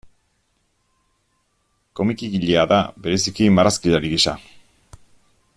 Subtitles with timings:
[1.99, 4.39] Komikigilea da, bereziki marrazkilari gisa.